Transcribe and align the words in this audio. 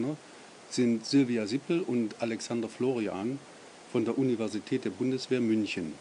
Gesprächspartner 0.00 0.16
sind 0.70 1.04
Silvia 1.04 1.46
Sippel 1.46 1.80
und 1.80 2.14
Alexander 2.20 2.68
Florian 2.68 3.38
von 3.92 4.04
der 4.04 4.16
Universität 4.16 4.84
der 4.84 4.90
Bundeswehr 4.90 5.40
München. 5.40 5.92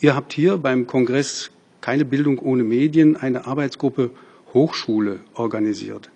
Ihr 0.00 0.14
habt 0.14 0.32
hier 0.32 0.56
beim 0.56 0.86
Kongress 0.86 1.50
Keine 1.80 2.04
Bildung 2.04 2.38
ohne 2.38 2.64
Medien 2.64 3.16
eine 3.16 3.46
Arbeitsgruppe 3.46 4.10
Hochschule 4.54 5.20
organisiert. 5.34 6.10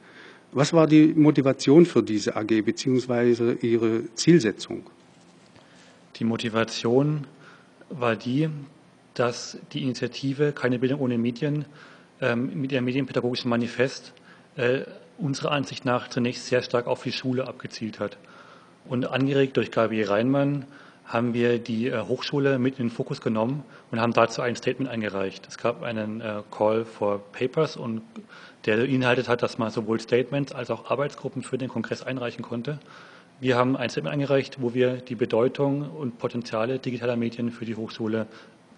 Was 0.53 0.73
war 0.73 0.87
die 0.87 1.09
Motivation 1.15 1.87
für 1.87 2.03
diese 2.03 2.35
AG 2.35 2.63
bzw. 2.65 3.57
ihre 3.61 4.13
Zielsetzung? 4.15 4.91
Die 6.17 6.25
Motivation 6.25 7.27
war 7.91 8.17
die, 8.17 8.49
dass 9.15 9.59
die 9.73 9.83
Initiative 9.83 10.53
Keine 10.53 10.79
Bildung 10.79 11.01
ohne 11.01 11.19
Medien 11.19 11.67
ähm, 12.21 12.51
mit 12.61 12.73
ihrem 12.73 12.85
medienpädagogischen 12.85 13.49
Manifest 13.51 14.13
äh, 14.57 14.81
unserer 15.21 15.53
Ansicht 15.53 15.85
nach 15.85 16.09
zunächst 16.09 16.47
sehr 16.47 16.63
stark 16.63 16.87
auf 16.87 17.03
die 17.03 17.13
Schule 17.13 17.47
abgezielt 17.47 18.01
hat. 18.01 18.17
Und 18.89 19.07
angeregt 19.07 19.57
durch 19.57 19.71
Gabi 19.71 20.03
Reinmann 20.03 20.65
haben 21.05 21.35
wir 21.35 21.59
die 21.59 21.89
äh, 21.89 22.03
Hochschule 22.03 22.59
mit 22.59 22.79
in 22.79 22.87
den 22.87 22.91
Fokus 22.91 23.21
genommen 23.21 23.65
und 23.91 24.01
haben 24.01 24.13
dazu 24.13 24.43
ein 24.43 24.57
Statement 24.57 24.89
eingereicht. 24.91 25.47
Es 25.49 25.59
gab 25.59 25.83
einen 25.83 26.21
äh, 26.21 26.43
Call 26.51 26.85
for 26.85 27.21
Papers 27.33 27.77
und 27.77 28.03
der 28.67 28.77
beinhaltet 28.77 29.29
hat, 29.29 29.43
dass 29.43 29.59
man 29.59 29.71
sowohl 29.71 30.01
Statements 30.01 30.53
als 30.53 30.71
auch 30.71 30.91
Arbeitsgruppen 30.91 31.43
für 31.43 31.59
den 31.59 31.69
Kongress 31.69 32.03
einreichen 32.03 32.43
konnte. 32.43 32.79
Wir 33.41 33.57
haben 33.57 33.77
ein 33.77 33.91
Statement 33.91 34.13
eingereicht, 34.13 34.61
wo 34.61 34.75
wir 34.75 34.99
die 34.99 35.15
Bedeutung 35.15 35.91
und 35.91 36.19
Potenziale 36.19 36.79
digitaler 36.79 37.17
Medien 37.17 37.51
für 37.51 37.65
die 37.65 37.75
Hochschule 37.75 38.27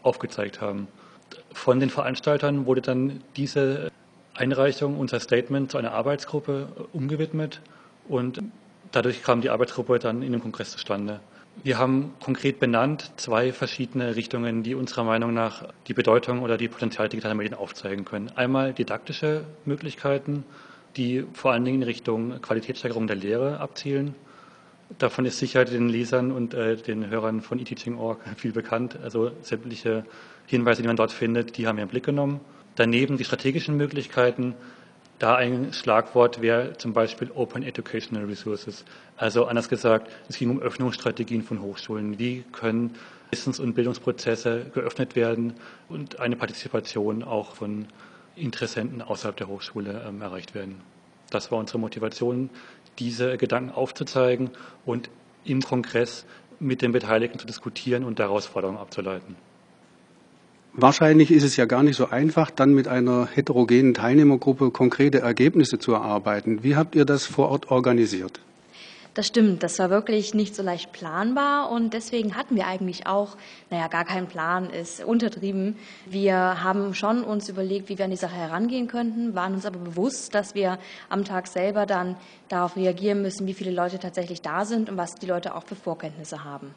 aufgezeigt 0.02 0.60
haben. 0.60 0.88
Von 1.52 1.80
den 1.80 1.90
Veranstaltern 1.90 2.64
wurde 2.64 2.80
dann 2.80 3.20
diese 3.36 3.90
Einreichung, 4.34 4.98
unser 4.98 5.20
Statement 5.20 5.70
zu 5.70 5.78
einer 5.78 5.92
Arbeitsgruppe 5.92 6.68
umgewidmet 6.92 7.60
und 8.08 8.40
dadurch 8.90 9.22
kam 9.22 9.40
die 9.40 9.50
Arbeitsgruppe 9.50 9.98
dann 9.98 10.22
in 10.22 10.32
den 10.32 10.40
Kongress 10.40 10.72
zustande. 10.72 11.20
Wir 11.62 11.78
haben 11.78 12.14
konkret 12.20 12.60
benannt 12.60 13.10
zwei 13.16 13.52
verschiedene 13.52 14.16
Richtungen, 14.16 14.62
die 14.62 14.74
unserer 14.74 15.04
Meinung 15.04 15.34
nach 15.34 15.68
die 15.86 15.92
Bedeutung 15.92 16.40
oder 16.40 16.56
die 16.56 16.68
Potenziale 16.68 17.10
digitaler 17.10 17.34
Medien 17.34 17.54
aufzeigen 17.54 18.06
können. 18.06 18.30
Einmal 18.36 18.72
didaktische 18.72 19.44
Möglichkeiten, 19.66 20.44
die 20.96 21.26
vor 21.34 21.52
allen 21.52 21.64
Dingen 21.64 21.82
in 21.82 21.88
Richtung 21.88 22.40
Qualitätssteigerung 22.40 23.06
der 23.06 23.16
Lehre 23.16 23.60
abzielen 23.60 24.14
Davon 24.98 25.24
ist 25.24 25.38
sicher 25.38 25.64
den 25.64 25.88
Lesern 25.88 26.32
und 26.32 26.54
äh, 26.54 26.76
den 26.76 27.08
Hörern 27.08 27.40
von 27.40 27.58
eTeaching.org 27.58 28.20
viel 28.36 28.52
bekannt. 28.52 28.98
Also 29.02 29.30
sämtliche 29.42 30.04
Hinweise, 30.46 30.82
die 30.82 30.88
man 30.88 30.96
dort 30.96 31.12
findet, 31.12 31.56
die 31.56 31.66
haben 31.66 31.76
wir 31.76 31.82
im 31.82 31.88
Blick 31.88 32.04
genommen. 32.04 32.40
Daneben 32.76 33.16
die 33.16 33.24
strategischen 33.24 33.76
Möglichkeiten. 33.76 34.54
Da 35.18 35.36
ein 35.36 35.72
Schlagwort 35.72 36.40
wäre 36.42 36.76
zum 36.78 36.92
Beispiel 36.92 37.30
Open 37.34 37.62
Educational 37.62 38.24
Resources. 38.24 38.84
Also 39.16 39.44
anders 39.44 39.68
gesagt, 39.68 40.10
es 40.28 40.36
ging 40.36 40.50
um 40.50 40.60
Öffnungsstrategien 40.60 41.42
von 41.42 41.62
Hochschulen. 41.62 42.18
Wie 42.18 42.44
können 42.52 42.94
Wissens- 43.32 43.60
und 43.60 43.74
Bildungsprozesse 43.74 44.66
geöffnet 44.74 45.16
werden 45.16 45.54
und 45.88 46.20
eine 46.20 46.36
Partizipation 46.36 47.22
auch 47.22 47.54
von 47.54 47.86
Interessenten 48.36 49.00
außerhalb 49.00 49.36
der 49.36 49.48
Hochschule 49.48 50.04
ähm, 50.06 50.20
erreicht 50.20 50.54
werden. 50.54 50.80
Das 51.30 51.50
war 51.50 51.58
unsere 51.58 51.78
Motivation, 51.78 52.50
diese 52.98 53.38
Gedanken 53.38 53.70
aufzuzeigen 53.70 54.50
und 54.84 55.08
im 55.44 55.62
Kongress 55.62 56.26
mit 56.60 56.82
den 56.82 56.92
Beteiligten 56.92 57.38
zu 57.38 57.46
diskutieren 57.46 58.04
und 58.04 58.18
daraus 58.18 58.46
Forderungen 58.46 58.78
abzuleiten. 58.78 59.36
Wahrscheinlich 60.74 61.30
ist 61.30 61.42
es 61.42 61.56
ja 61.56 61.66
gar 61.66 61.82
nicht 61.82 61.96
so 61.96 62.08
einfach, 62.08 62.50
dann 62.50 62.72
mit 62.72 62.88
einer 62.88 63.26
heterogenen 63.26 63.92
Teilnehmergruppe 63.92 64.70
konkrete 64.70 65.18
Ergebnisse 65.18 65.78
zu 65.78 65.92
erarbeiten. 65.92 66.64
Wie 66.64 66.76
habt 66.76 66.94
ihr 66.94 67.04
das 67.04 67.26
vor 67.26 67.50
Ort 67.50 67.70
organisiert? 67.70 68.40
Das 69.12 69.26
stimmt, 69.26 69.62
das 69.62 69.78
war 69.78 69.90
wirklich 69.90 70.32
nicht 70.32 70.56
so 70.56 70.62
leicht 70.62 70.90
planbar 70.92 71.70
und 71.70 71.92
deswegen 71.92 72.34
hatten 72.34 72.56
wir 72.56 72.66
eigentlich 72.66 73.06
auch, 73.06 73.36
naja, 73.68 73.88
gar 73.88 74.06
keinen 74.06 74.26
Plan, 74.26 74.70
ist 74.70 75.04
untertrieben. 75.04 75.76
Wir 76.06 76.64
haben 76.64 76.94
schon 76.94 77.22
uns 77.22 77.50
überlegt, 77.50 77.90
wie 77.90 77.98
wir 77.98 78.06
an 78.06 78.10
die 78.10 78.16
Sache 78.16 78.36
herangehen 78.36 78.88
könnten, 78.88 79.34
waren 79.34 79.52
uns 79.52 79.66
aber 79.66 79.78
bewusst, 79.78 80.34
dass 80.34 80.54
wir 80.54 80.78
am 81.10 81.26
Tag 81.26 81.48
selber 81.48 81.84
dann 81.84 82.16
darauf 82.48 82.76
reagieren 82.76 83.20
müssen, 83.20 83.46
wie 83.46 83.52
viele 83.52 83.72
Leute 83.72 83.98
tatsächlich 83.98 84.40
da 84.40 84.64
sind 84.64 84.88
und 84.88 84.96
was 84.96 85.16
die 85.16 85.26
Leute 85.26 85.54
auch 85.54 85.64
für 85.66 85.76
Vorkenntnisse 85.76 86.44
haben. 86.44 86.74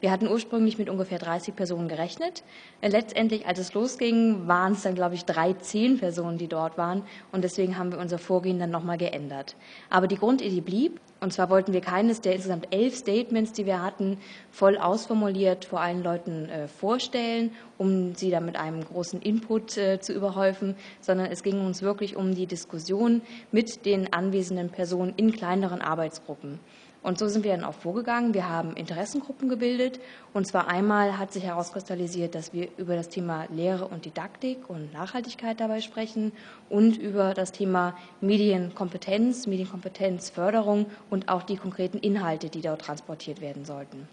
Wir 0.00 0.12
hatten 0.12 0.28
ursprünglich 0.28 0.78
mit 0.78 0.88
ungefähr 0.88 1.18
30 1.18 1.56
Personen 1.56 1.88
gerechnet. 1.88 2.44
Äh, 2.80 2.88
letztendlich, 2.88 3.46
als 3.46 3.58
es 3.58 3.74
losging, 3.74 4.46
waren 4.46 4.74
es 4.74 4.82
dann, 4.82 4.94
glaube 4.94 5.16
ich, 5.16 5.24
drei, 5.24 5.54
zehn 5.54 5.98
Personen, 5.98 6.38
die 6.38 6.46
dort 6.46 6.78
waren. 6.78 7.02
Und 7.32 7.42
deswegen 7.42 7.76
haben 7.76 7.90
wir 7.90 7.98
unser 7.98 8.18
Vorgehen 8.18 8.60
dann 8.60 8.70
nochmal 8.70 8.96
geändert. 8.96 9.56
Aber 9.90 10.06
die 10.06 10.16
Grundidee 10.16 10.60
blieb. 10.60 11.00
Und 11.20 11.32
zwar 11.32 11.50
wollten 11.50 11.72
wir 11.72 11.80
keines 11.80 12.20
der 12.20 12.34
insgesamt 12.34 12.68
elf 12.70 12.94
Statements, 12.94 13.52
die 13.52 13.66
wir 13.66 13.82
hatten, 13.82 14.18
voll 14.52 14.78
ausformuliert 14.78 15.64
vor 15.64 15.80
allen 15.80 16.04
Leuten 16.04 16.48
äh, 16.48 16.68
vorstellen, 16.68 17.50
um 17.76 18.14
sie 18.14 18.30
dann 18.30 18.44
mit 18.44 18.54
einem 18.54 18.84
großen 18.84 19.20
Input 19.20 19.76
äh, 19.78 19.98
zu 19.98 20.12
überhäufen, 20.12 20.76
sondern 21.00 21.26
es 21.26 21.42
ging 21.42 21.60
uns 21.60 21.82
wirklich 21.82 22.14
um 22.14 22.36
die 22.36 22.46
Diskussion 22.46 23.20
mit 23.50 23.84
den 23.84 24.12
anwesenden 24.12 24.70
Personen 24.70 25.12
in 25.16 25.32
kleineren 25.32 25.80
Arbeitsgruppen. 25.80 26.60
Und 27.02 27.18
so 27.18 27.28
sind 27.28 27.44
wir 27.44 27.52
dann 27.52 27.64
auch 27.64 27.74
vorgegangen. 27.74 28.34
Wir 28.34 28.48
haben 28.48 28.74
Interessengruppen 28.74 29.48
gebildet. 29.48 30.00
Und 30.34 30.46
zwar 30.46 30.68
einmal 30.68 31.16
hat 31.16 31.32
sich 31.32 31.44
herauskristallisiert, 31.44 32.34
dass 32.34 32.52
wir 32.52 32.68
über 32.76 32.96
das 32.96 33.08
Thema 33.08 33.46
Lehre 33.50 33.86
und 33.86 34.04
Didaktik 34.04 34.68
und 34.68 34.92
Nachhaltigkeit 34.92 35.60
dabei 35.60 35.80
sprechen 35.80 36.32
und 36.68 36.96
über 36.96 37.34
das 37.34 37.52
Thema 37.52 37.96
Medienkompetenz, 38.20 39.46
Medienkompetenzförderung 39.46 40.86
und 41.08 41.28
auch 41.28 41.44
die 41.44 41.56
konkreten 41.56 41.98
Inhalte, 41.98 42.50
die 42.50 42.62
dort 42.62 42.82
transportiert 42.82 43.40
werden 43.40 43.64
sollten. 43.64 44.08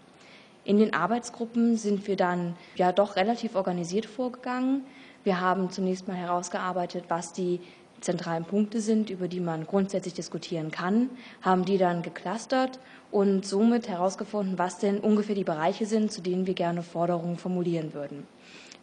In 0.64 0.78
den 0.78 0.94
Arbeitsgruppen 0.94 1.76
sind 1.76 2.06
wir 2.06 2.16
dann 2.16 2.56
ja 2.76 2.92
doch 2.92 3.16
relativ 3.16 3.54
organisiert 3.54 4.06
vorgegangen. 4.06 4.84
Wir 5.22 5.40
haben 5.40 5.70
zunächst 5.70 6.08
mal 6.08 6.16
herausgearbeitet, 6.16 7.04
was 7.08 7.32
die 7.32 7.60
zentralen 8.06 8.44
Punkte 8.44 8.80
sind, 8.80 9.10
über 9.10 9.28
die 9.28 9.40
man 9.40 9.66
grundsätzlich 9.66 10.14
diskutieren 10.14 10.70
kann, 10.70 11.10
haben 11.42 11.64
die 11.64 11.76
dann 11.76 12.02
geclustert 12.02 12.78
und 13.10 13.44
somit 13.44 13.88
herausgefunden, 13.88 14.58
was 14.58 14.78
denn 14.78 15.00
ungefähr 15.00 15.34
die 15.34 15.44
Bereiche 15.44 15.86
sind, 15.86 16.12
zu 16.12 16.22
denen 16.22 16.46
wir 16.46 16.54
gerne 16.54 16.82
Forderungen 16.82 17.36
formulieren 17.36 17.92
würden. 17.92 18.26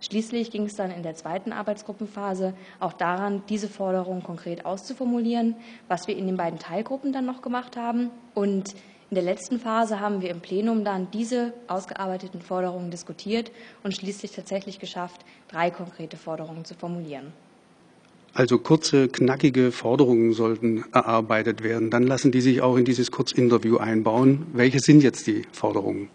Schließlich 0.02 0.52
ging 0.52 0.66
es 0.66 0.76
dann 0.76 0.92
in 0.92 1.02
der 1.02 1.16
zweiten 1.16 1.54
Arbeitsgruppenphase 1.54 2.54
auch 2.82 2.92
daran, 2.92 3.42
diese 3.48 3.70
Forderungen 3.70 4.22
konkret 4.22 4.66
auszuformulieren, 4.66 5.56
was 5.88 6.08
wir 6.08 6.18
in 6.18 6.28
den 6.28 6.36
beiden 6.36 6.60
Teilgruppen 6.60 7.14
dann 7.14 7.26
noch 7.26 7.42
gemacht 7.42 7.78
haben. 7.78 8.12
Und 8.34 8.74
in 9.10 9.16
der 9.16 9.24
letzten 9.24 9.60
Phase 9.60 10.02
haben 10.02 10.22
wir 10.22 10.30
im 10.30 10.42
Plenum 10.42 10.84
dann 10.84 11.10
diese 11.12 11.54
ausgearbeiteten 11.68 12.42
Forderungen 12.42 12.92
diskutiert 12.92 13.52
und 13.84 13.96
schließlich 13.96 14.34
tatsächlich 14.34 14.80
geschafft, 14.80 15.22
drei 15.48 15.72
konkrete 15.72 16.18
Forderungen 16.18 16.66
zu 16.66 16.74
formulieren. 16.74 17.32
Also 18.36 18.58
kurze, 18.58 19.10
knackige 19.10 19.72
Forderungen 19.72 20.34
sollten 20.34 20.86
erarbeitet 20.92 21.64
werden. 21.64 21.92
Dann 21.92 22.08
lassen 22.08 22.32
die 22.32 22.42
sich 22.42 22.64
auch 22.64 22.78
in 22.78 22.86
dieses 22.86 23.12
Kurzinterview 23.12 23.78
einbauen. 23.78 24.48
Welche 24.54 24.80
sind 24.80 25.04
jetzt 25.04 25.28
die 25.28 25.44
Forderungen? 25.52 26.10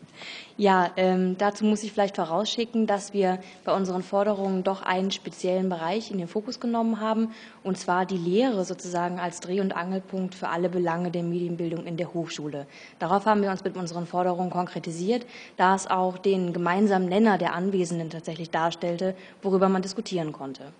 Ja, 0.56 0.90
ähm, 0.96 1.38
dazu 1.38 1.64
muss 1.64 1.84
ich 1.84 1.92
vielleicht 1.92 2.16
vorausschicken, 2.16 2.88
dass 2.88 3.12
wir 3.12 3.38
bei 3.64 3.72
unseren 3.72 4.02
Forderungen 4.02 4.64
doch 4.64 4.82
einen 4.82 5.12
speziellen 5.12 5.68
Bereich 5.68 6.10
in 6.10 6.18
den 6.18 6.26
Fokus 6.26 6.58
genommen 6.58 6.98
haben, 6.98 7.28
und 7.62 7.78
zwar 7.78 8.04
die 8.04 8.16
Lehre 8.16 8.64
sozusagen 8.64 9.20
als 9.20 9.38
Dreh- 9.38 9.60
und 9.60 9.76
Angelpunkt 9.76 10.34
für 10.34 10.48
alle 10.48 10.68
Belange 10.68 11.12
der 11.12 11.22
Medienbildung 11.22 11.86
in 11.86 11.96
der 11.96 12.12
Hochschule. 12.12 12.66
Darauf 12.98 13.26
haben 13.26 13.42
wir 13.42 13.52
uns 13.52 13.62
mit 13.62 13.76
unseren 13.76 14.08
Forderungen 14.08 14.50
konkretisiert, 14.50 15.24
da 15.56 15.76
es 15.76 15.86
auch 15.86 16.18
den 16.18 16.52
gemeinsamen 16.52 17.08
Nenner 17.08 17.38
der 17.38 17.54
Anwesenden 17.54 18.10
tatsächlich 18.10 18.50
darstellte, 18.50 19.14
worüber 19.42 19.68
man 19.68 19.82
diskutieren 19.82 20.32
konnte. 20.32 20.72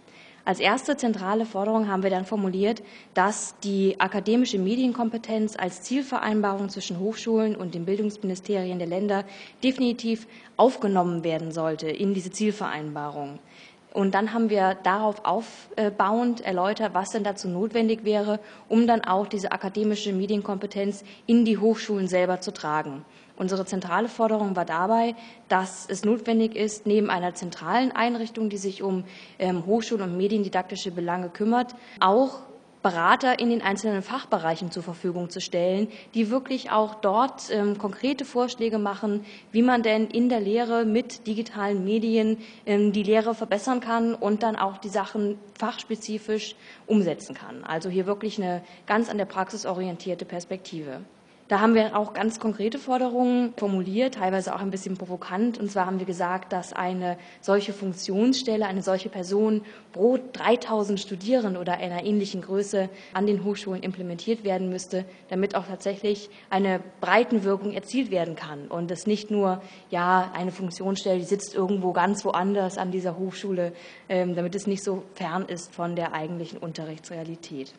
Als 0.48 0.60
erste 0.60 0.96
zentrale 0.96 1.44
Forderung 1.44 1.88
haben 1.88 2.02
wir 2.02 2.08
dann 2.08 2.24
formuliert, 2.24 2.82
dass 3.12 3.54
die 3.62 4.00
akademische 4.00 4.58
Medienkompetenz 4.58 5.58
als 5.58 5.82
Zielvereinbarung 5.82 6.70
zwischen 6.70 6.98
Hochschulen 6.98 7.54
und 7.54 7.74
den 7.74 7.84
Bildungsministerien 7.84 8.78
der 8.78 8.88
Länder 8.88 9.24
definitiv 9.62 10.26
aufgenommen 10.56 11.22
werden 11.22 11.52
sollte 11.52 11.90
in 11.90 12.14
diese 12.14 12.30
Zielvereinbarung. 12.30 13.40
Und 13.92 14.14
dann 14.14 14.32
haben 14.32 14.48
wir 14.48 14.74
darauf 14.84 15.22
aufbauend 15.26 16.40
erläutert, 16.40 16.94
was 16.94 17.10
denn 17.10 17.24
dazu 17.24 17.46
notwendig 17.46 18.04
wäre, 18.04 18.40
um 18.70 18.86
dann 18.86 19.04
auch 19.04 19.26
diese 19.26 19.52
akademische 19.52 20.14
Medienkompetenz 20.14 21.04
in 21.26 21.44
die 21.44 21.58
Hochschulen 21.58 22.08
selber 22.08 22.40
zu 22.40 22.54
tragen. 22.54 23.04
Unsere 23.38 23.64
zentrale 23.64 24.08
Forderung 24.08 24.56
war 24.56 24.64
dabei, 24.64 25.14
dass 25.48 25.86
es 25.88 26.04
notwendig 26.04 26.56
ist, 26.56 26.86
neben 26.86 27.08
einer 27.08 27.34
zentralen 27.34 27.92
Einrichtung, 27.92 28.50
die 28.50 28.56
sich 28.56 28.82
um 28.82 29.04
ähm, 29.38 29.64
Hochschul- 29.64 30.02
und 30.02 30.16
mediendidaktische 30.16 30.90
Belange 30.90 31.28
kümmert, 31.28 31.76
auch 32.00 32.40
Berater 32.82 33.38
in 33.38 33.50
den 33.50 33.62
einzelnen 33.62 34.02
Fachbereichen 34.02 34.70
zur 34.70 34.82
Verfügung 34.82 35.30
zu 35.30 35.40
stellen, 35.40 35.88
die 36.14 36.30
wirklich 36.30 36.70
auch 36.70 36.96
dort 36.96 37.50
ähm, 37.50 37.78
konkrete 37.78 38.24
Vorschläge 38.24 38.78
machen, 38.78 39.24
wie 39.52 39.62
man 39.62 39.82
denn 39.82 40.06
in 40.08 40.28
der 40.28 40.40
Lehre 40.40 40.84
mit 40.84 41.26
digitalen 41.26 41.84
Medien 41.84 42.38
ähm, 42.66 42.92
die 42.92 43.02
Lehre 43.02 43.34
verbessern 43.34 43.80
kann 43.80 44.14
und 44.14 44.42
dann 44.42 44.56
auch 44.56 44.78
die 44.78 44.88
Sachen 44.88 45.38
fachspezifisch 45.58 46.56
umsetzen 46.86 47.34
kann. 47.34 47.64
Also 47.64 47.88
hier 47.88 48.06
wirklich 48.06 48.38
eine 48.38 48.62
ganz 48.86 49.10
an 49.10 49.18
der 49.18 49.26
Praxis 49.26 49.66
orientierte 49.66 50.24
Perspektive. 50.24 51.02
Da 51.48 51.60
haben 51.60 51.74
wir 51.74 51.96
auch 51.96 52.12
ganz 52.12 52.40
konkrete 52.40 52.78
Forderungen 52.78 53.54
formuliert, 53.56 54.16
teilweise 54.16 54.54
auch 54.54 54.60
ein 54.60 54.70
bisschen 54.70 54.98
provokant. 54.98 55.56
Und 55.56 55.70
zwar 55.72 55.86
haben 55.86 55.98
wir 55.98 56.04
gesagt, 56.04 56.52
dass 56.52 56.74
eine 56.74 57.16
solche 57.40 57.72
Funktionsstelle, 57.72 58.66
eine 58.66 58.82
solche 58.82 59.08
Person 59.08 59.62
pro 59.92 60.18
3000 60.34 61.00
Studierende 61.00 61.58
oder 61.58 61.78
einer 61.78 62.04
ähnlichen 62.04 62.42
Größe 62.42 62.90
an 63.14 63.26
den 63.26 63.44
Hochschulen 63.44 63.82
implementiert 63.82 64.44
werden 64.44 64.68
müsste, 64.68 65.06
damit 65.30 65.54
auch 65.54 65.66
tatsächlich 65.66 66.28
eine 66.50 66.80
Breitenwirkung 67.00 67.72
erzielt 67.72 68.10
werden 68.10 68.36
kann 68.36 68.68
und 68.68 68.90
es 68.90 69.06
nicht 69.06 69.30
nur 69.30 69.62
ja 69.88 70.30
eine 70.34 70.52
Funktionsstelle, 70.52 71.18
die 71.18 71.24
sitzt 71.24 71.54
irgendwo 71.54 71.94
ganz 71.94 72.26
woanders 72.26 72.76
an 72.76 72.90
dieser 72.90 73.16
Hochschule, 73.16 73.72
ähm, 74.10 74.36
damit 74.36 74.54
es 74.54 74.66
nicht 74.66 74.84
so 74.84 75.02
fern 75.14 75.46
ist 75.46 75.74
von 75.74 75.96
der 75.96 76.12
eigentlichen 76.12 76.58
Unterrichtsrealität. 76.58 77.72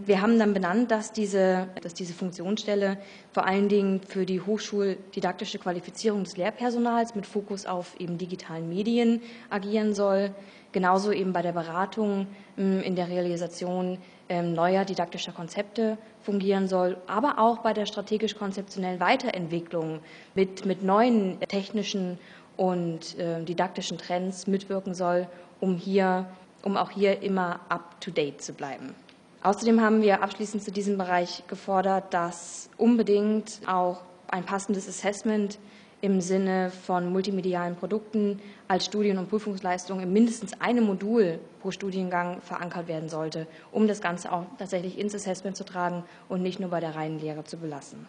Wir 0.00 0.22
haben 0.22 0.38
dann 0.38 0.54
benannt, 0.54 0.92
dass 0.92 1.10
diese, 1.10 1.66
dass 1.82 1.92
diese 1.92 2.14
Funktionsstelle 2.14 2.98
vor 3.32 3.44
allen 3.46 3.68
Dingen 3.68 4.00
für 4.00 4.26
die 4.26 4.40
hochschuldidaktische 4.40 5.58
Qualifizierung 5.58 6.22
des 6.22 6.36
Lehrpersonals 6.36 7.16
mit 7.16 7.26
Fokus 7.26 7.66
auf 7.66 7.98
eben 7.98 8.16
digitalen 8.16 8.68
Medien 8.68 9.20
agieren 9.50 9.94
soll. 9.94 10.30
Genauso 10.70 11.10
eben 11.10 11.32
bei 11.32 11.42
der 11.42 11.50
Beratung 11.50 12.28
ähm, 12.56 12.80
in 12.82 12.94
der 12.94 13.08
Realisation 13.08 13.98
ähm, 14.28 14.52
neuer 14.52 14.84
didaktischer 14.84 15.32
Konzepte 15.32 15.98
fungieren 16.22 16.68
soll, 16.68 16.96
aber 17.08 17.40
auch 17.40 17.58
bei 17.58 17.72
der 17.72 17.86
strategisch-konzeptionellen 17.86 19.00
Weiterentwicklung 19.00 19.98
mit, 20.36 20.64
mit 20.64 20.84
neuen 20.84 21.40
technischen 21.40 22.20
und 22.56 23.18
äh, 23.18 23.42
didaktischen 23.42 23.98
Trends 23.98 24.46
mitwirken 24.46 24.94
soll, 24.94 25.26
um 25.58 25.76
hier, 25.76 26.26
um 26.62 26.76
auch 26.76 26.90
hier 26.90 27.20
immer 27.20 27.58
up 27.68 28.00
to 28.00 28.12
date 28.12 28.40
zu 28.40 28.52
bleiben. 28.52 28.94
Außerdem 29.42 29.80
haben 29.80 30.02
wir 30.02 30.22
abschließend 30.22 30.62
zu 30.62 30.72
diesem 30.72 30.98
Bereich 30.98 31.44
gefordert, 31.46 32.12
dass 32.12 32.70
unbedingt 32.76 33.60
auch 33.66 34.02
ein 34.28 34.44
passendes 34.44 34.88
Assessment 34.88 35.58
im 36.00 36.20
Sinne 36.20 36.70
von 36.70 37.12
multimedialen 37.12 37.76
Produkten 37.76 38.40
als 38.68 38.84
Studien- 38.84 39.18
und 39.18 39.28
Prüfungsleistung 39.28 40.00
in 40.00 40.12
mindestens 40.12 40.60
einem 40.60 40.84
Modul 40.84 41.38
pro 41.60 41.70
Studiengang 41.70 42.40
verankert 42.40 42.86
werden 42.88 43.08
sollte, 43.08 43.46
um 43.72 43.88
das 43.88 44.00
Ganze 44.00 44.32
auch 44.32 44.44
tatsächlich 44.58 44.98
ins 44.98 45.14
Assessment 45.14 45.56
zu 45.56 45.64
tragen 45.64 46.04
und 46.28 46.42
nicht 46.42 46.60
nur 46.60 46.70
bei 46.70 46.80
der 46.80 46.94
reinen 46.94 47.20
Lehre 47.20 47.44
zu 47.44 47.56
belassen. 47.56 48.06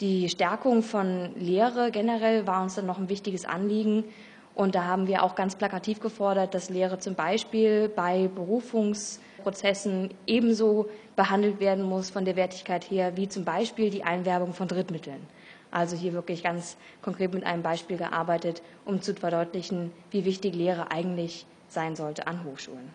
Die 0.00 0.28
Stärkung 0.28 0.82
von 0.82 1.30
Lehre 1.36 1.90
generell 1.90 2.46
war 2.46 2.62
uns 2.62 2.74
dann 2.74 2.86
noch 2.86 2.98
ein 2.98 3.08
wichtiges 3.08 3.44
Anliegen. 3.44 4.04
Und 4.54 4.74
da 4.74 4.84
haben 4.84 5.06
wir 5.06 5.22
auch 5.22 5.34
ganz 5.34 5.56
plakativ 5.56 6.00
gefordert, 6.00 6.54
dass 6.54 6.68
Lehre 6.68 6.98
zum 6.98 7.14
Beispiel 7.14 7.88
bei 7.88 8.28
Berufungsprozessen 8.28 10.10
ebenso 10.26 10.88
behandelt 11.16 11.58
werden 11.58 11.84
muss 11.84 12.10
von 12.10 12.24
der 12.24 12.36
Wertigkeit 12.36 12.90
her, 12.90 13.16
wie 13.16 13.28
zum 13.28 13.44
Beispiel 13.44 13.90
die 13.90 14.04
Einwerbung 14.04 14.52
von 14.52 14.68
Drittmitteln. 14.68 15.26
Also 15.70 15.96
hier 15.96 16.12
wirklich 16.12 16.42
ganz 16.42 16.76
konkret 17.00 17.32
mit 17.32 17.44
einem 17.44 17.62
Beispiel 17.62 17.96
gearbeitet, 17.96 18.60
um 18.84 19.00
zu 19.00 19.14
verdeutlichen, 19.14 19.90
wie 20.10 20.26
wichtig 20.26 20.54
Lehre 20.54 20.90
eigentlich 20.90 21.46
sein 21.68 21.96
sollte 21.96 22.26
an 22.26 22.44
Hochschulen. 22.44 22.90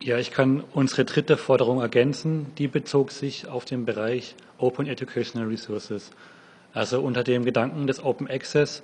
Ja, 0.00 0.18
ich 0.18 0.30
kann 0.30 0.62
unsere 0.72 1.04
dritte 1.04 1.36
Forderung 1.36 1.80
ergänzen. 1.80 2.52
Die 2.58 2.68
bezog 2.68 3.10
sich 3.10 3.48
auf 3.48 3.64
den 3.64 3.84
Bereich 3.86 4.36
Open 4.58 4.86
Educational 4.86 5.48
Resources. 5.48 6.12
Also 6.72 7.00
unter 7.00 7.24
dem 7.24 7.44
Gedanken 7.44 7.86
des 7.86 8.04
Open 8.04 8.30
Access 8.30 8.82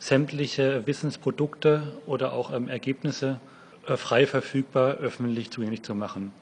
sämtliche 0.00 0.86
Wissensprodukte 0.86 1.92
oder 2.06 2.32
auch 2.32 2.52
ähm, 2.52 2.68
Ergebnisse 2.68 3.38
äh, 3.86 3.96
frei 3.96 4.26
verfügbar 4.26 4.94
öffentlich 4.94 5.50
zugänglich 5.50 5.82
zu 5.82 5.94
machen 5.94 6.32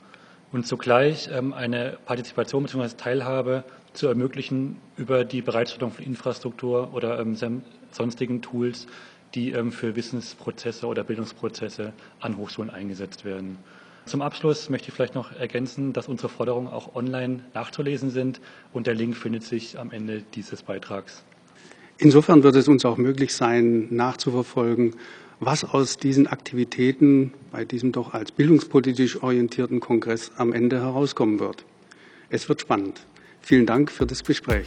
und 0.53 0.67
zugleich 0.67 1.29
ähm, 1.33 1.53
eine 1.53 1.99
Partizipation 2.07 2.63
bzw. 2.63 2.97
Teilhabe 2.97 3.65
zu 3.93 4.07
ermöglichen 4.07 4.77
über 4.97 5.25
die 5.25 5.43
Bereitstellung 5.43 5.91
von 5.91 6.05
Infrastruktur 6.05 6.95
oder 6.95 7.19
ähm, 7.19 7.37
sonstigen 7.91 8.43
Tools, 8.43 8.87
die 9.35 9.51
ähm, 9.51 9.73
für 9.73 9.97
Wissensprozesse 9.97 10.87
oder 10.87 11.03
Bildungsprozesse 11.03 11.93
an 12.21 12.37
Hochschulen 12.37 12.71
eingesetzt 12.71 13.25
werden. 13.25 13.59
Zum 14.05 14.23
Abschluss 14.23 14.71
möchte 14.71 14.89
ich 14.89 14.95
vielleicht 14.95 15.17
noch 15.17 15.33
ergänzen, 15.33 15.93
dass 15.93 16.09
unsere 16.09 16.29
Forderungen 16.29 16.69
auch 16.69 16.95
online 16.95 17.41
nachzulesen 17.55 18.11
sind 18.11 18.41
und 18.73 18.87
der 18.87 18.95
Link 18.95 19.17
findet 19.17 19.43
sich 19.43 19.79
am 19.79 19.91
Ende 19.91 20.23
dieses 20.35 20.63
Beitrags. 20.63 21.25
Insofern 21.99 22.45
wird 22.45 22.55
es 22.55 22.69
uns 22.69 22.85
auch 22.85 22.97
möglich 22.97 23.35
sein, 23.35 23.89
nachzuverfolgen, 23.91 24.95
was 25.41 25.65
aus 25.65 25.97
diesen 25.97 26.27
Aktivitäten 26.29 27.33
bei 27.51 27.65
diesem 27.65 27.93
doch 27.93 28.15
als 28.15 28.31
bildungspolitisch 28.33 29.23
orientierten 29.23 29.81
Kongress 29.81 30.31
am 30.37 30.53
Ende 30.53 30.81
herauskommen 30.81 31.41
wird. 31.41 31.65
Es 32.31 32.49
wird 32.49 32.61
spannend. 32.61 33.01
Vielen 33.41 33.67
Dank 33.67 33.91
für 33.91 34.07
das 34.07 34.23
Gespräch. 34.23 34.67